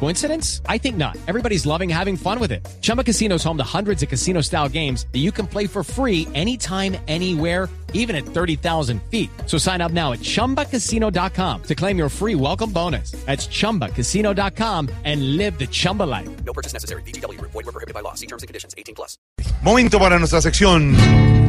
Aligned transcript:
Coincidence? 0.00 0.60
I 0.68 0.76
think 0.78 0.96
not. 0.96 1.16
Everybody's 1.26 1.64
loving 1.64 1.88
having 1.88 2.16
fun 2.16 2.38
with 2.38 2.52
it. 2.52 2.66
Chumba 2.82 3.02
Casino 3.02 3.36
is 3.36 3.44
home 3.44 3.56
to 3.56 3.64
hundreds 3.64 4.02
of 4.02 4.08
casino 4.10 4.42
style 4.42 4.68
games 4.68 5.06
that 5.12 5.20
you 5.20 5.32
can 5.32 5.46
play 5.46 5.66
for 5.66 5.82
free 5.82 6.28
anytime, 6.34 6.96
anywhere, 7.08 7.70
even 7.94 8.14
at 8.14 8.26
30,000 8.26 9.02
feet. 9.10 9.30
So 9.46 9.56
sign 9.56 9.80
up 9.80 9.92
now 9.92 10.12
at 10.12 10.18
chumbacasino.com 10.20 11.62
to 11.62 11.74
claim 11.74 11.96
your 11.96 12.10
free 12.10 12.34
welcome 12.34 12.70
bonus. 12.70 13.12
That's 13.24 13.46
chumbacasino.com 13.46 14.90
and 15.04 15.38
live 15.38 15.58
the 15.58 15.66
Chumba 15.66 16.02
life. 16.02 16.28
No 16.44 16.52
purchase 16.52 16.74
necessary. 16.74 17.02
BGW. 17.04 17.40
Void 17.40 17.54
were 17.54 17.72
prohibited 17.72 17.94
by 17.94 18.00
law. 18.00 18.14
See 18.14 18.26
terms 18.26 18.42
and 18.42 18.48
conditions. 18.48 18.74
18 18.76 18.94
plus. 18.94 19.16
Momento 19.62 19.98
para 19.98 20.18
nuestra 20.18 20.42
sección. 20.42 20.94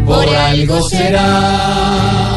Por 0.05 0.25
algo 0.27 0.81
será. 0.89 2.34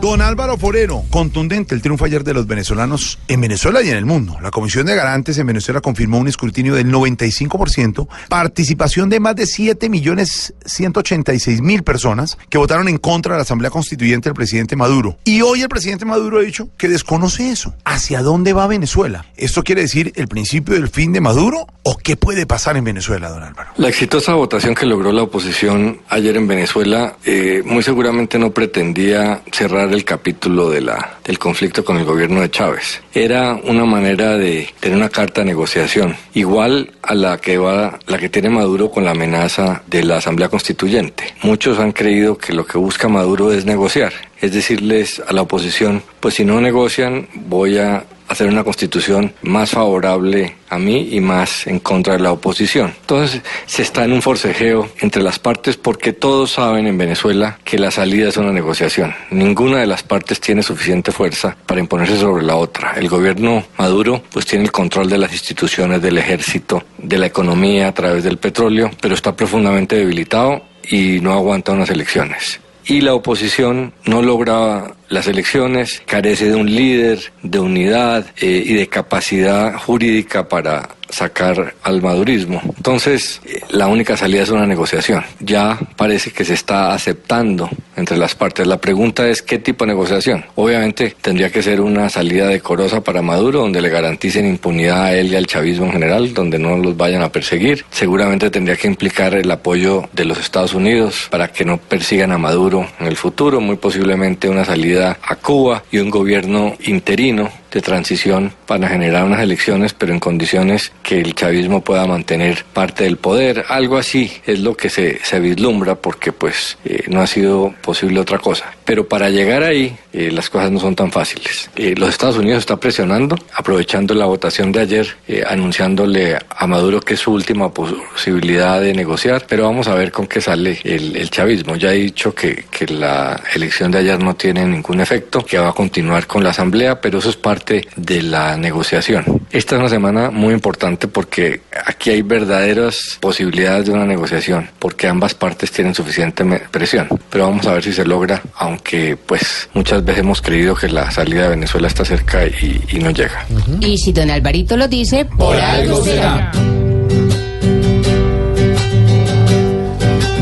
Don 0.00 0.20
Álvaro 0.20 0.58
Forero, 0.58 1.04
contundente 1.10 1.74
el 1.74 1.80
triunfo 1.80 2.04
ayer 2.04 2.22
de 2.22 2.34
los 2.34 2.46
venezolanos 2.46 3.18
en 3.28 3.40
Venezuela 3.40 3.82
y 3.82 3.88
en 3.88 3.96
el 3.96 4.04
mundo. 4.04 4.36
La 4.42 4.50
Comisión 4.50 4.86
de 4.86 4.94
Garantes 4.94 5.38
en 5.38 5.46
Venezuela 5.46 5.80
confirmó 5.80 6.18
un 6.18 6.28
escrutinio 6.28 6.74
del 6.74 6.92
95%, 6.92 8.06
participación 8.28 9.08
de 9.08 9.20
más 9.20 9.34
de 9.36 9.46
7 9.46 9.88
millones 9.88 10.54
186 10.64 11.62
mil 11.62 11.82
personas 11.82 12.36
que 12.50 12.58
votaron 12.58 12.88
en 12.88 12.98
contra 12.98 13.32
de 13.32 13.38
la 13.38 13.42
Asamblea 13.42 13.70
Constituyente 13.70 14.28
del 14.28 14.34
presidente 14.34 14.76
Maduro. 14.76 15.16
Y 15.24 15.40
hoy 15.40 15.62
el 15.62 15.68
presidente 15.68 16.04
Maduro 16.04 16.38
ha 16.38 16.42
dicho 16.42 16.68
que 16.76 16.88
desconoce 16.88 17.50
eso. 17.50 17.74
¿Hacia 17.84 18.22
dónde 18.22 18.52
va 18.52 18.66
Venezuela? 18.66 19.24
¿Esto 19.36 19.64
quiere 19.64 19.80
decir 19.80 20.12
el 20.16 20.28
principio 20.28 20.74
del 20.74 20.88
fin 20.88 21.12
de 21.12 21.22
Maduro? 21.22 21.66
¿O 21.88 21.96
qué 21.96 22.16
puede 22.16 22.46
pasar 22.46 22.76
en 22.76 22.82
Venezuela, 22.82 23.28
don 23.28 23.44
Álvaro? 23.44 23.70
La 23.76 23.88
exitosa 23.88 24.34
votación 24.34 24.74
que 24.74 24.86
logró 24.86 25.12
la 25.12 25.22
oposición 25.22 26.00
ayer 26.08 26.36
en 26.36 26.48
Venezuela 26.48 27.16
eh, 27.24 27.62
muy 27.64 27.80
seguramente 27.84 28.40
no 28.40 28.50
pretendía 28.50 29.42
cerrar 29.52 29.92
el 29.92 30.04
capítulo 30.04 30.68
del 30.68 31.38
conflicto 31.38 31.84
con 31.84 31.96
el 31.98 32.04
gobierno 32.04 32.40
de 32.40 32.50
Chávez. 32.50 33.02
Era 33.14 33.54
una 33.54 33.84
manera 33.84 34.36
de 34.36 34.68
tener 34.80 34.98
una 34.98 35.10
carta 35.10 35.42
de 35.42 35.44
negociación, 35.44 36.16
igual 36.34 36.90
a 37.02 37.14
la 37.14 37.38
que 37.38 37.56
va, 37.56 38.00
la 38.08 38.18
que 38.18 38.30
tiene 38.30 38.50
Maduro 38.50 38.90
con 38.90 39.04
la 39.04 39.12
amenaza 39.12 39.84
de 39.86 40.02
la 40.02 40.16
Asamblea 40.16 40.48
Constituyente. 40.48 41.36
Muchos 41.44 41.78
han 41.78 41.92
creído 41.92 42.36
que 42.36 42.52
lo 42.52 42.66
que 42.66 42.78
busca 42.78 43.06
Maduro 43.06 43.52
es 43.52 43.64
negociar, 43.64 44.12
es 44.40 44.52
decirles 44.52 45.22
a 45.24 45.32
la 45.32 45.42
oposición, 45.42 46.02
pues 46.18 46.34
si 46.34 46.44
no 46.44 46.60
negocian, 46.60 47.28
voy 47.32 47.78
a 47.78 48.02
hacer 48.36 48.48
una 48.48 48.64
constitución 48.64 49.32
más 49.40 49.70
favorable 49.70 50.56
a 50.68 50.78
mí 50.78 51.08
y 51.12 51.20
más 51.20 51.66
en 51.66 51.80
contra 51.80 52.14
de 52.14 52.20
la 52.20 52.32
oposición. 52.32 52.92
Entonces 53.00 53.40
se 53.64 53.80
está 53.80 54.04
en 54.04 54.12
un 54.12 54.20
forcejeo 54.20 54.90
entre 55.00 55.22
las 55.22 55.38
partes 55.38 55.78
porque 55.78 56.12
todos 56.12 56.52
saben 56.52 56.86
en 56.86 56.98
Venezuela 56.98 57.58
que 57.64 57.78
la 57.78 57.90
salida 57.90 58.28
es 58.28 58.36
una 58.36 58.52
negociación. 58.52 59.14
Ninguna 59.30 59.78
de 59.78 59.86
las 59.86 60.02
partes 60.02 60.38
tiene 60.38 60.62
suficiente 60.62 61.12
fuerza 61.12 61.56
para 61.64 61.80
imponerse 61.80 62.18
sobre 62.18 62.44
la 62.44 62.56
otra. 62.56 62.92
El 62.96 63.08
gobierno 63.08 63.64
Maduro 63.78 64.22
pues 64.30 64.44
tiene 64.44 64.66
el 64.66 64.72
control 64.72 65.08
de 65.08 65.16
las 65.16 65.32
instituciones, 65.32 66.02
del 66.02 66.18
ejército, 66.18 66.84
de 66.98 67.16
la 67.16 67.26
economía 67.26 67.88
a 67.88 67.94
través 67.94 68.22
del 68.22 68.36
petróleo, 68.36 68.90
pero 69.00 69.14
está 69.14 69.34
profundamente 69.34 69.96
debilitado 69.96 70.62
y 70.90 71.20
no 71.20 71.32
aguanta 71.32 71.72
unas 71.72 71.88
elecciones 71.88 72.60
y 72.86 73.00
la 73.00 73.14
oposición 73.14 73.92
no 74.04 74.22
logra 74.22 74.94
las 75.08 75.26
elecciones, 75.26 76.02
carece 76.06 76.46
de 76.46 76.54
un 76.54 76.72
líder, 76.72 77.32
de 77.42 77.58
unidad 77.58 78.26
eh, 78.40 78.62
y 78.64 78.74
de 78.74 78.86
capacidad 78.88 79.76
jurídica 79.78 80.48
para 80.48 80.88
sacar 81.16 81.74
al 81.82 82.02
madurismo. 82.02 82.60
Entonces, 82.76 83.40
la 83.70 83.86
única 83.88 84.18
salida 84.18 84.42
es 84.42 84.50
una 84.50 84.66
negociación. 84.66 85.24
Ya 85.40 85.78
parece 85.96 86.30
que 86.30 86.44
se 86.44 86.52
está 86.52 86.92
aceptando 86.92 87.70
entre 87.96 88.18
las 88.18 88.34
partes. 88.34 88.66
La 88.66 88.76
pregunta 88.76 89.26
es 89.26 89.40
qué 89.40 89.58
tipo 89.58 89.84
de 89.86 89.92
negociación. 89.92 90.44
Obviamente 90.56 91.16
tendría 91.22 91.50
que 91.50 91.62
ser 91.62 91.80
una 91.80 92.10
salida 92.10 92.48
decorosa 92.48 93.00
para 93.00 93.22
Maduro, 93.22 93.60
donde 93.60 93.80
le 93.80 93.88
garanticen 93.88 94.46
impunidad 94.46 95.04
a 95.04 95.14
él 95.14 95.32
y 95.32 95.36
al 95.36 95.46
chavismo 95.46 95.86
en 95.86 95.92
general, 95.92 96.34
donde 96.34 96.58
no 96.58 96.76
los 96.76 96.94
vayan 96.98 97.22
a 97.22 97.32
perseguir. 97.32 97.86
Seguramente 97.90 98.50
tendría 98.50 98.76
que 98.76 98.86
implicar 98.86 99.34
el 99.34 99.50
apoyo 99.50 100.10
de 100.12 100.26
los 100.26 100.38
Estados 100.38 100.74
Unidos 100.74 101.28
para 101.30 101.48
que 101.48 101.64
no 101.64 101.78
persigan 101.78 102.32
a 102.32 102.38
Maduro 102.38 102.86
en 103.00 103.06
el 103.06 103.16
futuro. 103.16 103.58
Muy 103.62 103.76
posiblemente 103.76 104.50
una 104.50 104.66
salida 104.66 105.18
a 105.22 105.36
Cuba 105.36 105.82
y 105.90 105.98
un 105.98 106.10
gobierno 106.10 106.76
interino 106.84 107.50
de 107.76 107.82
transición 107.82 108.52
para 108.66 108.88
generar 108.88 109.24
unas 109.24 109.42
elecciones, 109.42 109.92
pero 109.92 110.12
en 110.12 110.18
condiciones 110.18 110.92
que 111.02 111.20
el 111.20 111.34
chavismo 111.34 111.82
pueda 111.82 112.06
mantener 112.06 112.64
parte 112.72 113.04
del 113.04 113.18
poder. 113.18 113.66
Algo 113.68 113.98
así 113.98 114.32
es 114.46 114.60
lo 114.60 114.74
que 114.74 114.88
se, 114.88 115.22
se 115.22 115.38
vislumbra 115.40 115.94
porque 115.94 116.32
pues 116.32 116.78
eh, 116.86 117.04
no 117.08 117.20
ha 117.20 117.26
sido 117.26 117.74
posible 117.82 118.18
otra 118.18 118.38
cosa. 118.38 118.64
Pero 118.86 119.06
para 119.06 119.28
llegar 119.28 119.62
ahí 119.62 119.94
eh, 120.14 120.30
las 120.32 120.48
cosas 120.48 120.70
no 120.70 120.80
son 120.80 120.96
tan 120.96 121.12
fáciles. 121.12 121.68
Eh, 121.76 121.94
los 121.98 122.08
Estados 122.08 122.38
Unidos 122.38 122.60
está 122.60 122.78
presionando, 122.78 123.36
aprovechando 123.54 124.14
la 124.14 124.24
votación 124.24 124.72
de 124.72 124.80
ayer, 124.80 125.16
anunciándole 125.46 126.38
a 126.48 126.66
Maduro 126.66 127.00
que 127.00 127.14
es 127.14 127.20
su 127.20 127.32
última 127.32 127.72
posibilidad 127.74 128.80
de 128.80 128.94
negociar, 128.94 129.44
pero 129.46 129.64
vamos 129.64 129.86
a 129.88 129.94
ver 129.94 130.10
con 130.10 130.26
qué 130.26 130.40
sale 130.40 130.78
el, 130.82 131.14
el 131.14 131.28
chavismo. 131.28 131.76
Ya 131.76 131.92
he 131.92 131.98
dicho 131.98 132.34
que, 132.34 132.64
que 132.70 132.86
la 132.86 133.38
elección 133.54 133.90
de 133.90 133.98
ayer 133.98 134.18
no 134.18 134.34
tiene 134.34 134.64
ningún 134.64 135.00
efecto, 135.00 135.44
que 135.44 135.58
va 135.58 135.68
a 135.68 135.72
continuar 135.74 136.26
con 136.26 136.42
la 136.42 136.50
asamblea, 136.50 137.00
pero 137.02 137.18
eso 137.18 137.28
es 137.28 137.36
parte 137.36 137.65
de 137.96 138.22
la 138.22 138.56
negociación. 138.56 139.42
Esta 139.50 139.74
es 139.74 139.80
una 139.80 139.88
semana 139.88 140.30
muy 140.30 140.54
importante 140.54 141.08
porque 141.08 141.62
aquí 141.84 142.10
hay 142.10 142.22
verdaderas 142.22 143.18
posibilidades 143.20 143.86
de 143.86 143.92
una 143.92 144.04
negociación, 144.04 144.68
porque 144.78 145.08
ambas 145.08 145.34
partes 145.34 145.70
tienen 145.70 145.94
suficiente 145.94 146.44
presión. 146.70 147.08
Pero 147.30 147.46
vamos 147.46 147.66
a 147.66 147.74
ver 147.74 147.82
si 147.82 147.92
se 147.92 148.04
logra, 148.04 148.42
aunque 148.56 149.16
pues 149.16 149.68
muchas 149.74 150.04
veces 150.04 150.20
hemos 150.20 150.40
creído 150.42 150.74
que 150.74 150.88
la 150.88 151.10
salida 151.10 151.44
de 151.44 151.48
Venezuela 151.50 151.88
está 151.88 152.04
cerca 152.04 152.46
y, 152.46 152.82
y 152.90 152.98
no 152.98 153.10
llega. 153.10 153.46
Y 153.80 153.98
si 153.98 154.12
don 154.12 154.30
Alvarito 154.30 154.76
lo 154.76 154.88
dice, 154.88 155.24
por 155.24 155.56
algo 155.56 156.04
será. 156.04 156.52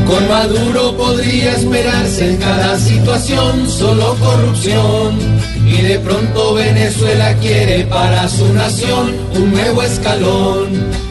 Con 0.05 0.27
Maduro 0.29 0.95
podría 0.95 1.53
esperarse 1.53 2.29
en 2.29 2.37
cada 2.37 2.77
situación 2.77 3.67
solo 3.67 4.15
corrupción. 4.19 5.54
Y 5.77 5.81
de 5.81 5.99
pronto 5.99 6.53
Venezuela 6.53 7.33
quiere 7.41 7.83
para 7.85 8.29
su 8.29 8.53
nación 8.53 9.13
un 9.35 9.51
nuevo 9.51 9.83
escalón. 9.83 10.67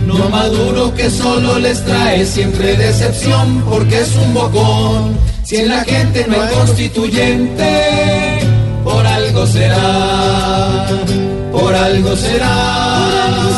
No 0.06 0.28
Maduro 0.30 0.94
que 0.94 1.10
solo 1.10 1.58
les 1.58 1.84
trae 1.84 2.24
siempre 2.24 2.76
decepción 2.76 3.62
porque 3.68 4.00
es 4.00 4.14
un 4.16 4.32
bocón. 4.32 5.18
Si 5.44 5.56
en 5.56 5.68
la 5.68 5.84
gente 5.84 6.24
no 6.26 6.40
hay 6.40 6.54
constituyente, 6.54 8.38
por 8.82 9.06
algo 9.06 9.46
será. 9.46 10.86
Por 11.52 11.74
algo 11.74 12.16
será. 12.16 13.48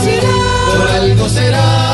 Por 0.67 0.89
algo 0.89 1.29
será. 1.29 1.87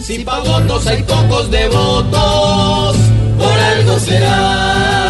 Si 0.00 0.18
pa' 0.20 0.40
votos 0.40 0.86
hay 0.88 1.02
pocos 1.04 1.50
de 1.50 1.68
votos, 1.68 2.96
por 3.38 3.58
algo 3.58 3.98
será. 4.00 5.05